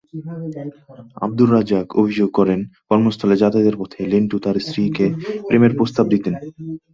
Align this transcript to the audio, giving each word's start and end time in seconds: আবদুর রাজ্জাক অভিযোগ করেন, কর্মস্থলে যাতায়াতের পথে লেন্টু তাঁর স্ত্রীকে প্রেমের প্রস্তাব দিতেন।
আবদুর 1.25 1.49
রাজ্জাক 1.51 1.87
অভিযোগ 2.01 2.29
করেন, 2.39 2.59
কর্মস্থলে 2.89 3.35
যাতায়াতের 3.37 3.75
পথে 3.79 3.99
লেন্টু 4.11 4.37
তাঁর 4.43 4.57
স্ত্রীকে 4.65 5.05
প্রেমের 5.47 5.73
প্রস্তাব 5.77 6.05
দিতেন। 6.13 6.33